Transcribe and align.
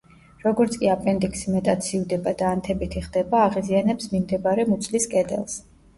როგორც 0.43 0.77
კი 0.83 0.87
აპენდიქსი 0.93 1.53
მეტად 1.57 1.83
სივდება 1.89 2.33
და 2.41 2.47
ანთებითი 2.53 3.03
ხდება, 3.09 3.45
აღიზიანებს 3.51 4.11
მიმდებარე 4.15 4.67
მუცლის 4.73 5.07
კედელს. 5.13 5.61